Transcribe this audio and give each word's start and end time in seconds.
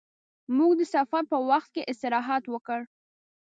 موږ 0.57 0.71
د 0.79 0.81
سفر 0.93 1.21
په 1.31 1.37
وخت 1.49 1.69
کې 1.75 1.87
استراحت 1.91 2.43
وکړ. 2.49 2.79